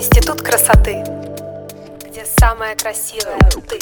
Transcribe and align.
Институт 0.00 0.40
красоты, 0.40 1.04
где 2.08 2.24
самая 2.24 2.74
красивая 2.74 3.38
ты. 3.68 3.78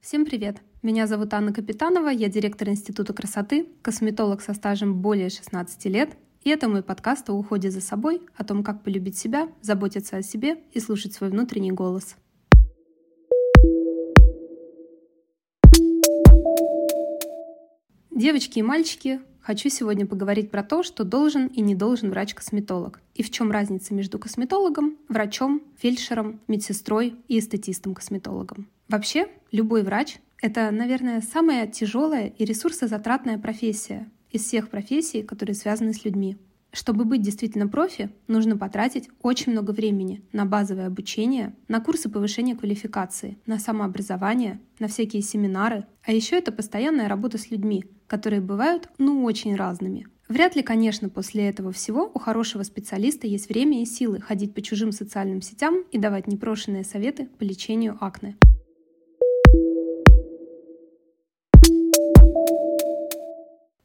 Всем 0.00 0.24
привет! 0.24 0.62
Меня 0.80 1.06
зовут 1.06 1.34
Анна 1.34 1.52
Капитанова, 1.52 2.08
я 2.08 2.28
директор 2.30 2.70
Института 2.70 3.12
красоты, 3.12 3.68
косметолог 3.82 4.40
со 4.40 4.54
стажем 4.54 5.02
более 5.02 5.28
16 5.28 5.84
лет, 5.84 6.16
и 6.42 6.48
это 6.48 6.70
мой 6.70 6.82
подкаст 6.82 7.28
о 7.28 7.34
уходе 7.34 7.70
за 7.70 7.82
собой, 7.82 8.22
о 8.34 8.44
том, 8.44 8.64
как 8.64 8.82
полюбить 8.82 9.18
себя, 9.18 9.50
заботиться 9.60 10.16
о 10.16 10.22
себе 10.22 10.56
и 10.72 10.80
слушать 10.80 11.12
свой 11.12 11.28
внутренний 11.28 11.72
голос. 11.72 12.16
Девочки 18.10 18.60
и 18.60 18.62
мальчики, 18.62 19.20
хочу 19.48 19.70
сегодня 19.70 20.04
поговорить 20.04 20.50
про 20.50 20.62
то, 20.62 20.82
что 20.82 21.04
должен 21.04 21.46
и 21.46 21.62
не 21.62 21.74
должен 21.74 22.10
врач-косметолог, 22.10 23.00
и 23.14 23.22
в 23.22 23.30
чем 23.30 23.50
разница 23.50 23.94
между 23.94 24.18
косметологом, 24.18 24.98
врачом, 25.08 25.62
фельдшером, 25.78 26.38
медсестрой 26.48 27.14
и 27.28 27.38
эстетистом-косметологом. 27.38 28.68
Вообще, 28.90 29.26
любой 29.50 29.84
врач— 29.84 30.18
это, 30.42 30.70
наверное, 30.70 31.22
самая 31.22 31.66
тяжелая 31.66 32.26
и 32.26 32.44
ресурсозатратная 32.44 33.38
профессия 33.38 34.10
из 34.30 34.44
всех 34.44 34.68
профессий, 34.68 35.22
которые 35.22 35.54
связаны 35.54 35.94
с 35.94 36.04
людьми. 36.04 36.36
Чтобы 36.70 37.06
быть 37.06 37.22
действительно 37.22 37.66
профи, 37.66 38.10
нужно 38.26 38.58
потратить 38.58 39.08
очень 39.22 39.52
много 39.52 39.70
времени 39.70 40.22
на 40.32 40.44
базовое 40.44 40.88
обучение, 40.88 41.54
на 41.68 41.80
курсы 41.80 42.10
повышения 42.10 42.54
квалификации, 42.54 43.38
на 43.46 43.58
самообразование, 43.58 44.60
на 44.78 44.88
всякие 44.88 45.22
семинары. 45.22 45.86
А 46.04 46.12
еще 46.12 46.36
это 46.36 46.52
постоянная 46.52 47.08
работа 47.08 47.38
с 47.38 47.50
людьми, 47.50 47.86
которые 48.08 48.40
бывают 48.40 48.88
ну 48.98 49.22
очень 49.22 49.54
разными. 49.54 50.08
Вряд 50.28 50.56
ли, 50.56 50.62
конечно, 50.62 51.08
после 51.08 51.48
этого 51.48 51.72
всего 51.72 52.10
у 52.12 52.18
хорошего 52.18 52.62
специалиста 52.62 53.26
есть 53.26 53.48
время 53.48 53.80
и 53.80 53.86
силы 53.86 54.20
ходить 54.20 54.52
по 54.52 54.60
чужим 54.60 54.92
социальным 54.92 55.40
сетям 55.40 55.84
и 55.90 55.98
давать 55.98 56.26
непрошенные 56.26 56.84
советы 56.84 57.28
по 57.38 57.44
лечению 57.44 57.96
акне. 58.00 58.36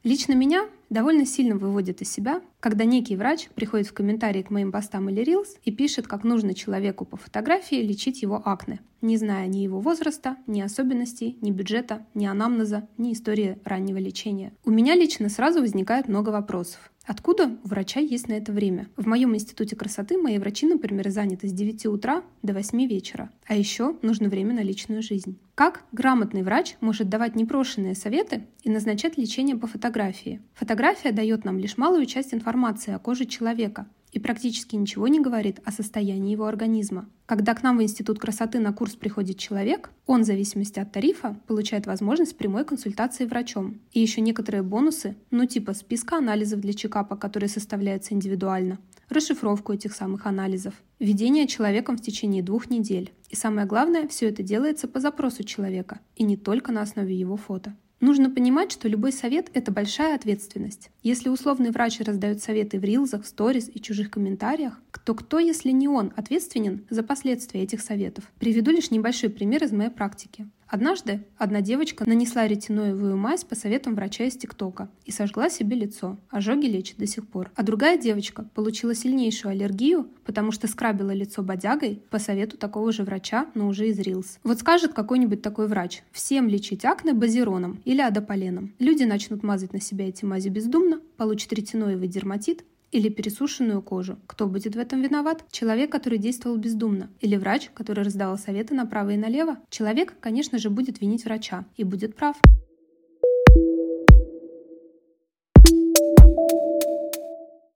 Лично 0.04 0.34
меня 0.34 0.68
довольно 0.94 1.26
сильно 1.26 1.58
выводит 1.58 2.02
из 2.02 2.12
себя, 2.12 2.42
когда 2.60 2.86
некий 2.86 3.18
врач 3.18 3.50
приходит 3.56 3.88
в 3.88 3.94
комментарии 3.94 4.44
к 4.44 4.52
моим 4.52 4.72
постам 4.72 5.10
или 5.10 5.22
рилс 5.22 5.58
и 5.64 5.72
пишет, 5.72 6.08
как 6.08 6.24
нужно 6.24 6.54
человеку 6.54 7.04
по 7.04 7.18
фотографии 7.18 7.82
лечить 7.82 8.22
его 8.22 8.42
акне, 8.46 8.80
не 9.02 9.18
зная 9.18 9.48
ни 9.48 9.60
его 9.60 9.80
возраста, 9.80 10.38
ни 10.48 10.62
особенностей, 10.62 11.38
ни 11.42 11.52
бюджета, 11.52 12.06
ни 12.14 12.26
анамнеза, 12.26 12.88
ни 12.98 13.12
истории 13.12 13.60
раннего 13.66 13.98
лечения. 13.98 14.54
У 14.64 14.72
меня 14.72 14.96
лично 14.96 15.30
сразу 15.30 15.60
возникает 15.60 16.08
много 16.08 16.30
вопросов. 16.30 16.92
Откуда 17.06 17.58
у 17.64 17.68
врача 17.68 18.00
есть 18.00 18.30
на 18.30 18.34
это 18.34 18.54
время? 18.54 18.88
В 18.96 19.06
моем 19.06 19.36
институте 19.36 19.76
красоты 19.76 20.18
мои 20.18 20.38
врачи, 20.38 20.66
например, 20.66 21.10
заняты 21.10 21.50
с 21.50 21.52
9 21.52 21.88
утра 21.88 22.24
до 22.44 22.54
8 22.54 22.88
вечера. 22.88 23.30
А 23.46 23.56
еще 23.56 23.98
нужно 24.02 24.30
время 24.30 24.54
на 24.54 24.62
личную 24.62 25.02
жизнь. 25.02 25.38
Как 25.54 25.84
грамотный 25.92 26.44
врач 26.44 26.78
может 26.80 27.10
давать 27.10 27.36
непрошенные 27.36 27.94
советы 27.94 28.46
и 28.64 28.70
назначать 28.70 29.18
лечение 29.18 29.58
по 29.58 29.68
фотографии? 29.68 30.42
Фотография 30.54 30.83
дает 31.12 31.46
нам 31.46 31.60
лишь 31.60 31.78
малую 31.78 32.06
часть 32.06 32.34
информации 32.34 32.94
о 32.94 33.00
коже 33.00 33.26
человека, 33.26 33.88
и 34.12 34.20
практически 34.20 34.76
ничего 34.76 35.08
не 35.08 35.20
говорит 35.20 35.60
о 35.66 35.72
состоянии 35.72 36.32
его 36.32 36.46
организма. 36.46 37.10
Когда 37.26 37.54
к 37.56 37.64
нам 37.64 37.78
в 37.78 37.84
Институт 37.84 38.20
красоты 38.20 38.60
на 38.60 38.74
курс 38.74 38.96
приходит 38.96 39.40
человек, 39.40 39.90
он 40.06 40.22
в 40.22 40.26
зависимости 40.26 40.80
от 40.80 40.92
тарифа 40.92 41.36
получает 41.48 41.88
возможность 41.88 42.38
прямой 42.38 42.64
консультации 42.64 43.26
врачом. 43.26 43.80
И 43.92 44.00
еще 44.00 44.22
некоторые 44.22 44.62
бонусы, 44.62 45.16
ну 45.32 45.46
типа 45.46 45.74
списка 45.74 46.18
анализов 46.18 46.60
для 46.60 46.74
чекапа, 46.74 47.16
которые 47.16 47.50
составляются 47.50 48.14
индивидуально, 48.14 48.78
расшифровку 49.10 49.74
этих 49.74 49.96
самых 49.96 50.26
анализов, 50.26 50.74
ведение 51.00 51.48
человеком 51.48 51.98
в 51.98 52.02
течение 52.02 52.44
двух 52.44 52.70
недель. 52.70 53.14
И 53.30 53.36
самое 53.36 53.66
главное, 53.66 54.08
все 54.08 54.30
это 54.30 54.44
делается 54.44 54.88
по 54.88 55.00
запросу 55.00 55.44
человека, 55.44 56.02
и 56.16 56.24
не 56.24 56.38
только 56.38 56.72
на 56.72 56.82
основе 56.82 57.18
его 57.18 57.36
фото. 57.36 57.74
Нужно 58.04 58.30
понимать, 58.30 58.70
что 58.74 58.90
любой 58.90 59.14
совет– 59.14 59.50
это 59.54 59.72
большая 59.72 60.16
ответственность. 60.16 60.90
Если 61.04 61.30
условный 61.30 61.72
врач 61.72 62.02
раздает 62.02 62.44
советы 62.44 62.78
в 62.78 62.84
рилзах, 62.84 63.26
сторис 63.26 63.72
и 63.74 63.80
чужих 63.80 64.12
комментариях, 64.12 64.82
то 65.06 65.16
кто, 65.16 65.40
если 65.40 65.72
не 65.72 65.88
он, 65.88 66.12
ответственен 66.18 66.86
за 66.90 67.02
последствия 67.02 67.62
этих 67.62 67.80
советов? 67.80 68.30
Приведу 68.40 68.72
лишь 68.72 68.92
небольшой 68.92 69.30
пример 69.30 69.64
из 69.64 69.72
моей 69.72 69.90
практики. 69.90 70.50
Однажды 70.68 71.26
одна 71.38 71.62
девочка 71.62 72.08
нанесла 72.08 72.48
ретиноевую 72.48 73.18
мазь 73.18 73.44
по 73.44 73.56
советам 73.56 73.96
врача 73.96 74.26
из 74.26 74.38
ТикТока 74.38 74.90
и 75.06 75.12
сожгла 75.12 75.50
себе 75.50 75.76
лицо. 75.76 76.18
Ожоги 76.30 76.66
лечат 76.66 76.98
до 76.98 77.08
сих 77.08 77.28
пор. 77.28 77.52
А 77.56 77.64
другая 77.64 77.98
девочка 77.98 78.46
получила 78.54 78.96
сильнейшую 78.96 79.52
аллергию, 79.52 80.08
потому 80.26 80.52
что 80.52 80.68
скрабила 80.68 81.12
лицо 81.12 81.44
бодягой 81.44 82.02
по 82.10 82.20
совету 82.20 82.58
такого 82.58 82.92
же 82.92 83.04
врача, 83.04 83.48
но 83.54 83.68
уже 83.68 83.90
из 83.90 84.00
Рилс. 84.00 84.40
Вот 84.44 84.60
скажет 84.60 84.94
какой-нибудь 84.94 85.42
такой 85.42 85.68
врач, 85.68 86.04
всем 86.12 86.48
лечить 86.48 86.86
акне 86.86 87.14
базироном 87.14 87.82
или 87.86 88.02
адополеном. 88.02 88.74
Люди 88.80 89.04
начнут 89.04 89.44
мазать 89.44 89.74
на 89.74 89.82
себя 89.82 90.08
эти 90.08 90.26
мази 90.26 90.50
бездумно, 90.50 91.00
получат 91.18 91.54
ретиноевый 91.54 92.08
дерматит, 92.08 92.64
или 92.94 93.10
пересушенную 93.10 93.82
кожу. 93.82 94.20
Кто 94.28 94.48
будет 94.48 94.76
в 94.76 94.80
этом 94.80 95.02
виноват? 95.02 95.44
Человек, 95.52 95.92
который 95.92 96.20
действовал 96.20 96.58
бездумно. 96.58 97.10
Или 97.20 97.36
врач, 97.36 97.70
который 97.74 98.04
раздавал 98.04 98.38
советы 98.38 98.76
направо 98.76 99.12
и 99.12 99.18
налево? 99.18 99.58
Человек, 99.70 100.14
конечно 100.20 100.60
же, 100.60 100.70
будет 100.70 101.02
винить 101.02 101.26
врача 101.26 101.66
и 101.76 101.84
будет 101.84 102.16
прав. 102.16 102.38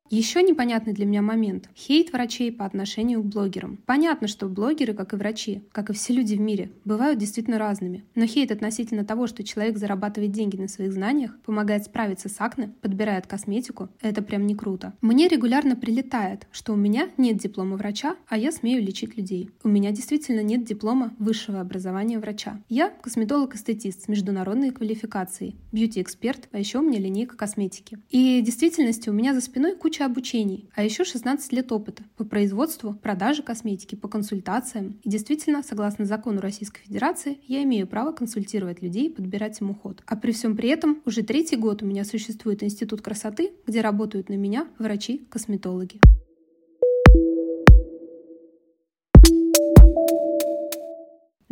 Еще 0.09 0.41
непонятный 0.41 0.93
для 0.93 1.05
меня 1.05 1.21
момент– 1.21 1.69
хейт 1.75 2.13
врачей 2.13 2.51
по 2.51 2.65
отношению 2.65 3.21
к 3.21 3.25
блогерам. 3.25 3.77
Понятно, 3.85 4.27
что 4.27 4.47
блогеры, 4.47 4.93
как 4.93 5.13
и 5.13 5.15
врачи, 5.17 5.63
как 5.71 5.89
и 5.89 5.93
все 5.93 6.13
люди 6.13 6.35
в 6.35 6.39
мире, 6.39 6.71
бывают 6.85 7.19
действительно 7.19 7.57
разными. 7.57 8.05
Но 8.15 8.25
хейт 8.25 8.51
относительно 8.51 9.03
того, 9.03 9.27
что 9.27 9.43
человек 9.43 9.77
зарабатывает 9.77 10.31
деньги 10.31 10.55
на 10.55 10.67
своих 10.67 10.93
знаниях, 10.93 11.37
помогает 11.45 11.83
справиться 11.85 12.29
с 12.29 12.39
акне, 12.39 12.73
подбирает 12.81 13.27
косметику– 13.27 13.89
это 14.01 14.21
прям 14.21 14.45
не 14.45 14.55
круто. 14.55 14.93
Мне 15.01 15.27
регулярно 15.27 15.75
прилетает, 15.75 16.47
что 16.51 16.73
у 16.73 16.75
меня 16.75 17.09
нет 17.17 17.37
диплома 17.37 17.75
врача, 17.75 18.15
а 18.27 18.37
я 18.37 18.51
смею 18.51 18.81
лечить 18.81 19.17
людей. 19.17 19.49
У 19.63 19.67
меня 19.67 19.91
действительно 19.91 20.41
нет 20.41 20.63
диплома 20.63 21.13
высшего 21.19 21.59
образования 21.59 22.19
врача. 22.19 22.61
Я 22.69 22.89
косметолог-эстетист 22.89 24.03
с 24.03 24.07
международной 24.07 24.71
квалификацией, 24.71 25.57
бьюти-эксперт, 25.71 26.47
а 26.51 26.59
еще 26.59 26.79
у 26.79 26.81
меня 26.81 26.99
линейка 26.99 27.35
косметики. 27.35 27.99
И 28.09 28.41
в 28.41 28.45
действительности 28.45 29.09
у 29.09 29.13
меня 29.13 29.33
за 29.33 29.41
спиной 29.41 29.75
куча 29.75 29.96
куча 29.97 30.05
обучений, 30.05 30.69
а 30.75 30.83
еще 30.83 31.03
16 31.03 31.51
лет 31.53 31.71
опыта 31.71 32.03
по 32.17 32.23
производству, 32.23 32.93
продаже 32.93 33.41
косметики, 33.41 33.95
по 33.95 34.07
консультациям. 34.07 34.99
И 35.03 35.09
действительно, 35.09 35.63
согласно 35.63 36.05
закону 36.05 36.39
Российской 36.39 36.81
Федерации, 36.81 37.39
я 37.47 37.63
имею 37.63 37.87
право 37.87 38.11
консультировать 38.11 38.83
людей 38.83 39.07
и 39.07 39.13
подбирать 39.13 39.59
им 39.59 39.71
уход. 39.71 40.03
А 40.05 40.15
при 40.15 40.33
всем 40.33 40.55
при 40.55 40.69
этом 40.69 41.01
уже 41.05 41.23
третий 41.23 41.55
год 41.55 41.81
у 41.81 41.85
меня 41.85 42.05
существует 42.05 42.61
Институт 42.61 43.01
красоты, 43.01 43.53
где 43.65 43.81
работают 43.81 44.29
на 44.29 44.35
меня 44.35 44.67
врачи-косметологи. 44.77 45.99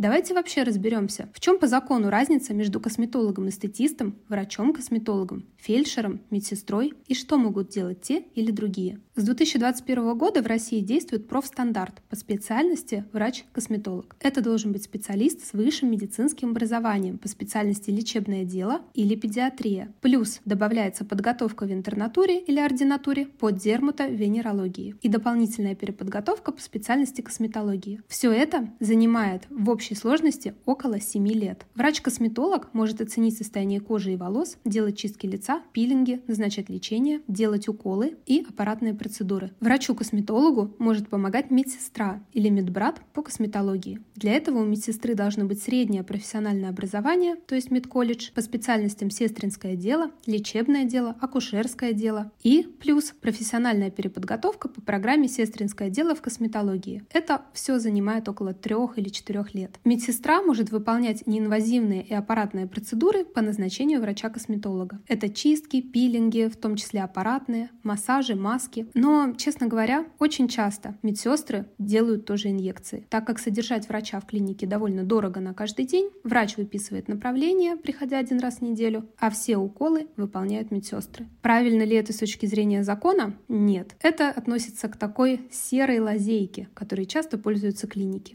Давайте 0.06 0.34
вообще 0.34 0.62
разберемся, 0.62 1.28
в 1.32 1.40
чем 1.40 1.58
по 1.58 1.66
закону 1.66 2.10
разница 2.10 2.54
между 2.54 2.78
косметологом-эстетистом, 2.78 4.14
врачом-косметологом, 4.28 5.46
фельдшером, 5.56 6.20
медсестрой 6.30 6.94
и 7.08 7.14
что 7.16 7.38
могут 7.38 7.70
делать 7.70 8.02
те 8.02 8.22
или 8.36 8.52
другие. 8.52 9.00
С 9.16 9.24
2021 9.24 10.16
года 10.16 10.42
в 10.42 10.46
России 10.46 10.78
действует 10.78 11.26
профстандарт 11.26 12.02
по 12.08 12.14
специальности 12.14 13.04
врач-косметолог. 13.12 14.14
Это 14.20 14.42
должен 14.42 14.72
быть 14.72 14.84
специалист 14.84 15.44
с 15.44 15.54
высшим 15.54 15.90
медицинским 15.90 16.50
образованием 16.50 17.18
по 17.18 17.26
специальности 17.26 17.90
лечебное 17.90 18.44
дело 18.44 18.82
или 18.94 19.16
педиатрия. 19.16 19.92
Плюс 20.02 20.40
добавляется 20.44 21.04
подготовка 21.04 21.64
в 21.64 21.72
интернатуре 21.72 22.38
или 22.38 22.60
ординатуре 22.60 23.26
по 23.26 23.50
дерматовенерологии 23.50 24.94
и 25.02 25.08
дополнительная 25.08 25.74
переподготовка 25.74 26.52
по 26.52 26.60
специальности 26.60 27.22
косметологии. 27.22 28.02
Все 28.06 28.30
это 28.30 28.68
занимает 28.78 29.42
в 29.50 29.68
общей 29.68 29.95
сложности 29.96 30.54
около 30.64 31.00
7 31.00 31.26
лет. 31.28 31.66
Врач-косметолог 31.74 32.72
может 32.72 33.00
оценить 33.00 33.36
состояние 33.36 33.80
кожи 33.80 34.12
и 34.12 34.16
волос, 34.16 34.58
делать 34.64 34.96
чистки 34.98 35.26
лица, 35.26 35.62
пилинги, 35.72 36.20
назначать 36.26 36.68
лечение, 36.68 37.20
делать 37.28 37.68
уколы 37.68 38.16
и 38.26 38.44
аппаратные 38.48 38.94
процедуры. 38.94 39.52
Врачу-косметологу 39.60 40.74
может 40.78 41.08
помогать 41.08 41.50
медсестра 41.50 42.22
или 42.32 42.48
медбрат 42.48 43.00
по 43.12 43.22
косметологии. 43.22 44.00
Для 44.14 44.32
этого 44.32 44.58
у 44.60 44.64
медсестры 44.64 45.14
должно 45.14 45.44
быть 45.44 45.62
среднее 45.62 46.02
профессиональное 46.04 46.70
образование, 46.70 47.36
то 47.36 47.54
есть 47.54 47.70
медколледж, 47.70 48.30
по 48.32 48.42
специальностям 48.42 49.10
сестринское 49.10 49.76
дело, 49.76 50.10
лечебное 50.26 50.84
дело, 50.84 51.16
акушерское 51.20 51.92
дело 51.92 52.30
и 52.42 52.62
плюс 52.62 53.12
профессиональная 53.20 53.90
переподготовка 53.90 54.68
по 54.68 54.80
программе 54.80 55.28
сестринское 55.28 55.90
дело 55.90 56.14
в 56.14 56.22
косметологии. 56.22 57.04
Это 57.12 57.42
все 57.52 57.78
занимает 57.78 58.28
около 58.28 58.54
трех 58.54 58.98
или 58.98 59.08
четырех 59.08 59.54
лет. 59.54 59.75
Медсестра 59.84 60.42
может 60.42 60.70
выполнять 60.70 61.26
неинвазивные 61.26 62.02
и 62.02 62.14
аппаратные 62.14 62.66
процедуры 62.66 63.24
по 63.24 63.40
назначению 63.40 64.00
врача-косметолога. 64.00 65.00
Это 65.06 65.28
чистки, 65.28 65.80
пилинги, 65.80 66.48
в 66.48 66.56
том 66.56 66.76
числе 66.76 67.02
аппаратные, 67.02 67.70
массажи, 67.82 68.34
маски. 68.34 68.88
Но, 68.94 69.32
честно 69.36 69.66
говоря, 69.66 70.06
очень 70.18 70.48
часто 70.48 70.96
медсестры 71.02 71.66
делают 71.78 72.24
тоже 72.26 72.50
инъекции. 72.50 73.06
Так 73.10 73.26
как 73.26 73.38
содержать 73.38 73.88
врача 73.88 74.20
в 74.20 74.26
клинике 74.26 74.66
довольно 74.66 75.04
дорого 75.04 75.40
на 75.40 75.54
каждый 75.54 75.86
день, 75.86 76.10
врач 76.24 76.56
выписывает 76.56 77.08
направление, 77.08 77.76
приходя 77.76 78.18
один 78.18 78.40
раз 78.40 78.58
в 78.58 78.62
неделю, 78.62 79.08
а 79.18 79.30
все 79.30 79.56
уколы 79.56 80.08
выполняют 80.16 80.70
медсестры. 80.70 81.26
Правильно 81.42 81.82
ли 81.82 81.96
это 81.96 82.12
с 82.12 82.18
точки 82.18 82.46
зрения 82.46 82.82
закона? 82.82 83.34
Нет. 83.48 83.96
Это 84.00 84.30
относится 84.30 84.88
к 84.88 84.96
такой 84.96 85.48
серой 85.50 86.00
лазейке, 86.00 86.68
которой 86.74 87.06
часто 87.06 87.38
пользуются 87.38 87.86
клиники. 87.86 88.32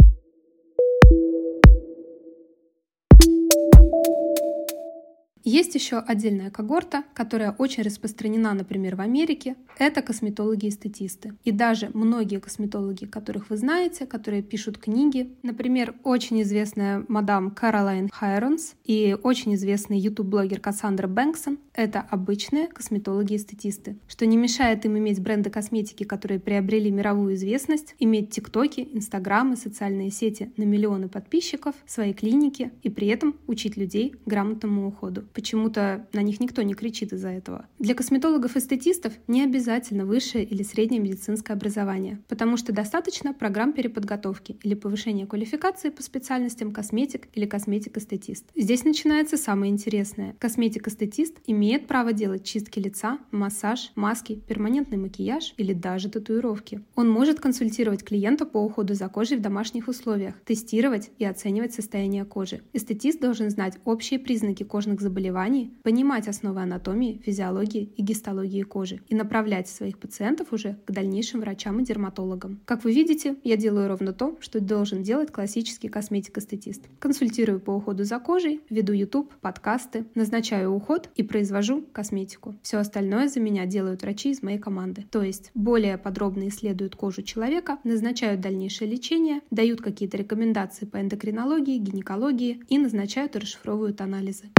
Есть 5.51 5.75
еще 5.75 5.97
отдельная 5.97 6.49
когорта, 6.49 7.03
которая 7.13 7.51
очень 7.51 7.83
распространена, 7.83 8.53
например, 8.53 8.95
в 8.95 9.01
Америке. 9.01 9.57
Это 9.77 10.01
косметологи-эстетисты. 10.01 11.33
И 11.43 11.51
даже 11.51 11.89
многие 11.93 12.39
косметологи, 12.39 13.03
которых 13.03 13.49
вы 13.49 13.57
знаете, 13.57 14.05
которые 14.05 14.43
пишут 14.43 14.77
книги, 14.77 15.35
например, 15.43 15.93
очень 16.03 16.41
известная 16.43 17.03
мадам 17.09 17.51
Каролайн 17.51 18.07
Хайронс 18.13 18.75
и 18.85 19.17
очень 19.23 19.55
известный 19.55 19.99
YouTube-блогер 19.99 20.61
Кассандра 20.61 21.09
Бэнксон, 21.09 21.57
это 21.73 21.99
обычные 21.99 22.67
косметологи-эстетисты, 22.67 23.97
что 24.07 24.25
не 24.25 24.37
мешает 24.37 24.85
им 24.85 24.97
иметь 24.97 25.21
бренды 25.21 25.49
косметики, 25.49 26.05
которые 26.05 26.39
приобрели 26.39 26.91
мировую 26.91 27.35
известность, 27.35 27.95
иметь 27.99 28.29
тиктоки, 28.29 28.87
инстаграмы, 28.93 29.57
социальные 29.57 30.11
сети 30.11 30.53
на 30.55 30.63
миллионы 30.63 31.09
подписчиков, 31.09 31.75
свои 31.85 32.13
клиники 32.13 32.71
и 32.83 32.89
при 32.89 33.07
этом 33.07 33.35
учить 33.47 33.75
людей 33.75 34.15
грамотному 34.25 34.87
уходу. 34.87 35.23
Почему-то 35.41 36.07
на 36.13 36.21
них 36.21 36.39
никто 36.39 36.61
не 36.61 36.75
кричит 36.75 37.13
из-за 37.13 37.29
этого. 37.29 37.65
Для 37.79 37.95
косметологов-эстетистов 37.95 39.13
не 39.27 39.43
обязательно 39.43 40.05
высшее 40.05 40.43
или 40.43 40.61
среднее 40.61 41.01
медицинское 41.01 41.53
образование, 41.53 42.19
потому 42.27 42.57
что 42.57 42.71
достаточно 42.71 43.33
программ 43.33 43.73
переподготовки 43.73 44.59
или 44.61 44.75
повышения 44.75 45.25
квалификации 45.25 45.89
по 45.89 46.03
специальностям 46.03 46.71
косметик 46.71 47.27
или 47.33 47.47
косметик-эстетист. 47.47 48.45
Здесь 48.55 48.83
начинается 48.83 49.35
самое 49.35 49.71
интересное. 49.71 50.35
Косметик-эстетист 50.37 51.39
имеет 51.47 51.87
право 51.87 52.13
делать 52.13 52.43
чистки 52.43 52.77
лица, 52.77 53.17
массаж, 53.31 53.93
маски, 53.95 54.35
перманентный 54.47 54.99
макияж 54.99 55.55
или 55.57 55.73
даже 55.73 56.09
татуировки. 56.09 56.83
Он 56.93 57.09
может 57.09 57.39
консультировать 57.39 58.03
клиента 58.03 58.45
по 58.45 58.59
уходу 58.59 58.93
за 58.93 59.09
кожей 59.09 59.37
в 59.37 59.41
домашних 59.41 59.87
условиях, 59.87 60.35
тестировать 60.45 61.09
и 61.17 61.25
оценивать 61.25 61.73
состояние 61.73 62.25
кожи. 62.25 62.61
Эстетист 62.73 63.19
должен 63.19 63.49
знать 63.49 63.79
общие 63.85 64.19
признаки 64.19 64.61
кожных 64.61 65.01
заболеваний 65.01 65.30
заболеваний, 65.31 65.71
понимать 65.83 66.27
основы 66.27 66.61
анатомии, 66.61 67.21
физиологии 67.25 67.93
и 67.95 68.03
гистологии 68.03 68.63
кожи 68.63 68.99
и 69.07 69.15
направлять 69.15 69.69
своих 69.69 69.97
пациентов 69.97 70.51
уже 70.51 70.77
к 70.85 70.91
дальнейшим 70.91 71.39
врачам 71.39 71.79
и 71.79 71.85
дерматологам. 71.85 72.59
Как 72.65 72.83
вы 72.83 72.93
видите, 72.93 73.35
я 73.43 73.55
делаю 73.55 73.87
ровно 73.87 74.13
то, 74.13 74.37
что 74.41 74.59
должен 74.59 75.03
делать 75.03 75.31
классический 75.31 75.87
косметик-эстетист. 75.87 76.83
Консультирую 76.99 77.59
по 77.59 77.71
уходу 77.71 78.03
за 78.03 78.19
кожей, 78.19 78.61
веду 78.69 78.93
YouTube, 78.93 79.33
подкасты, 79.41 80.05
назначаю 80.15 80.73
уход 80.73 81.09
и 81.15 81.23
произвожу 81.23 81.83
косметику. 81.93 82.55
Все 82.61 82.77
остальное 82.77 83.29
за 83.29 83.39
меня 83.39 83.65
делают 83.65 84.01
врачи 84.01 84.31
из 84.31 84.43
моей 84.43 84.59
команды. 84.59 85.05
То 85.11 85.23
есть 85.23 85.51
более 85.53 85.97
подробно 85.97 86.49
исследуют 86.49 86.95
кожу 86.95 87.21
человека, 87.21 87.77
назначают 87.83 88.41
дальнейшее 88.41 88.91
лечение, 88.91 89.41
дают 89.49 89.81
какие-то 89.81 90.17
рекомендации 90.17 90.85
по 90.85 90.99
эндокринологии, 90.99 91.77
гинекологии 91.77 92.61
и 92.67 92.77
назначают 92.77 93.35
и 93.35 93.39
расшифровывают 93.39 94.01
анализы. 94.01 94.49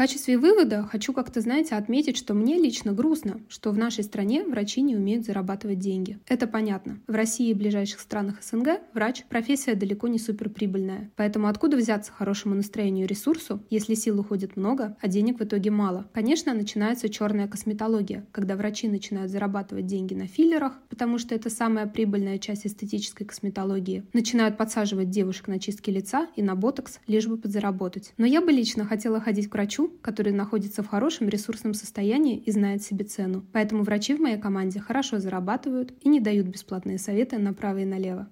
Качестве 0.00 0.38
вывода 0.38 0.88
хочу 0.90 1.12
как-то, 1.12 1.42
знаете, 1.42 1.74
отметить, 1.74 2.16
что 2.16 2.32
мне 2.32 2.56
лично 2.56 2.94
грустно, 2.94 3.38
что 3.50 3.70
в 3.70 3.76
нашей 3.76 4.02
стране 4.02 4.44
врачи 4.44 4.80
не 4.80 4.96
умеют 4.96 5.26
зарабатывать 5.26 5.78
деньги. 5.78 6.18
Это 6.26 6.46
понятно. 6.46 7.00
В 7.06 7.12
России 7.12 7.50
и 7.50 7.54
ближайших 7.54 8.00
странах 8.00 8.42
СНГ 8.42 8.80
врач– 8.94 9.24
профессия 9.28 9.74
далеко 9.74 10.08
не 10.08 10.18
суперприбыльная. 10.18 11.10
Поэтому 11.16 11.48
откуда 11.48 11.76
взяться 11.76 12.12
хорошему 12.12 12.54
настроению 12.54 13.04
и 13.04 13.08
ресурсу, 13.08 13.62
если 13.68 13.92
сил 13.92 14.18
уходит 14.18 14.56
много, 14.56 14.96
а 15.02 15.06
денег 15.06 15.38
в 15.38 15.44
итоге 15.44 15.70
мало? 15.70 16.08
Конечно, 16.14 16.54
начинается 16.54 17.10
черная 17.10 17.46
косметология, 17.46 18.26
когда 18.32 18.56
врачи 18.56 18.88
начинают 18.88 19.30
зарабатывать 19.30 19.84
деньги 19.84 20.14
на 20.14 20.26
филлерах, 20.26 20.78
потому 20.88 21.18
что 21.18 21.34
это 21.34 21.50
самая 21.50 21.86
прибыльная 21.86 22.38
часть 22.38 22.66
эстетической 22.66 23.26
косметологии. 23.26 24.04
Начинают 24.14 24.56
подсаживать 24.56 25.10
девушек 25.10 25.48
на 25.48 25.60
чистки 25.60 25.90
лица 25.90 26.26
и 26.36 26.42
на 26.42 26.54
ботокс, 26.54 27.00
лишь 27.06 27.26
бы 27.26 27.36
подзаработать. 27.36 28.14
Но 28.16 28.24
я 28.24 28.40
бы 28.40 28.50
лично 28.50 28.86
хотела 28.86 29.20
ходить 29.20 29.50
к 29.50 29.54
врачу, 29.90 30.00
который 30.02 30.32
находится 30.32 30.82
в 30.82 30.88
хорошем 30.88 31.28
ресурсном 31.28 31.74
состоянии 31.74 32.36
и 32.36 32.50
знает 32.50 32.82
себе 32.82 33.04
цену. 33.04 33.44
Поэтому 33.52 33.82
врачи 33.82 34.14
в 34.14 34.20
моей 34.20 34.38
команде 34.38 34.80
хорошо 34.80 35.18
зарабатывают 35.18 35.92
и 36.00 36.08
не 36.08 36.20
дают 36.20 36.46
бесплатные 36.46 36.98
советы 36.98 37.38
направо 37.38 37.78
и 37.78 37.84
налево. 37.84 38.28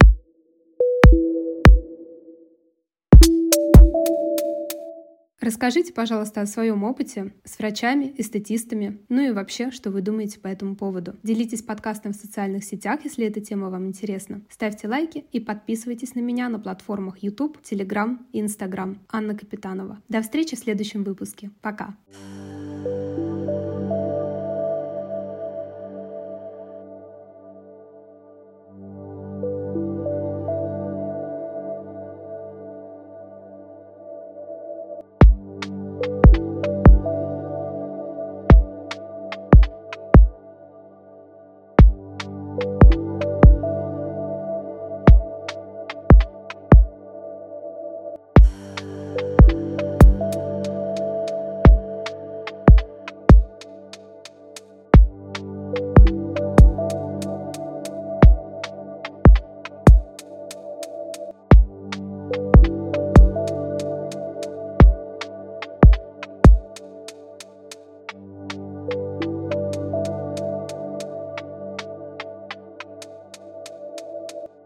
Расскажите, 5.48 5.94
пожалуйста, 5.94 6.42
о 6.42 6.46
своем 6.46 6.84
опыте 6.84 7.32
с 7.42 7.58
врачами, 7.58 8.14
эстетистами, 8.18 8.98
ну 9.08 9.22
и 9.22 9.30
вообще, 9.30 9.70
что 9.70 9.90
вы 9.90 10.02
думаете 10.02 10.38
по 10.38 10.46
этому 10.46 10.76
поводу. 10.76 11.16
Делитесь 11.22 11.62
подкастом 11.62 12.12
в 12.12 12.16
социальных 12.16 12.64
сетях, 12.64 13.00
если 13.04 13.24
эта 13.24 13.40
тема 13.40 13.70
вам 13.70 13.86
интересна. 13.86 14.42
Ставьте 14.50 14.88
лайки 14.88 15.24
и 15.32 15.40
подписывайтесь 15.40 16.14
на 16.14 16.20
меня 16.20 16.50
на 16.50 16.58
платформах 16.58 17.22
YouTube, 17.22 17.56
Telegram 17.62 18.18
и 18.30 18.42
Instagram. 18.42 18.98
Анна 19.08 19.34
Капитанова. 19.34 20.02
До 20.10 20.20
встречи 20.20 20.54
в 20.54 20.58
следующем 20.58 21.02
выпуске. 21.02 21.50
Пока! 21.62 21.96
Пока. 22.12 22.37